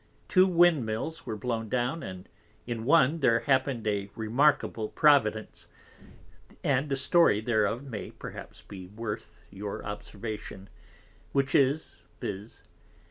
Two 0.27 0.47
Wind 0.47 0.83
mills 0.83 1.27
were 1.27 1.37
blown 1.37 1.69
down, 1.69 2.01
and 2.01 2.27
in 2.65 2.85
one 2.85 3.19
there 3.19 3.41
happened 3.41 3.85
a 3.85 4.09
remarkable 4.15 4.89
Providence, 4.89 5.67
and 6.63 6.89
the 6.89 6.95
Story 6.95 7.39
thereof 7.39 7.83
may 7.83 8.09
perhaps 8.09 8.61
be 8.63 8.87
worth 8.87 9.43
your 9.51 9.85
observation, 9.85 10.69
which 11.33 11.53
is, 11.53 11.97
_viz. 12.19 12.63